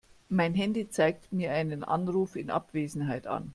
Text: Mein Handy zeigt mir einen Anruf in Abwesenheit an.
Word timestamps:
Mein 0.29 0.55
Handy 0.55 0.89
zeigt 0.89 1.31
mir 1.31 1.51
einen 1.51 1.83
Anruf 1.83 2.35
in 2.35 2.49
Abwesenheit 2.49 3.27
an. 3.27 3.49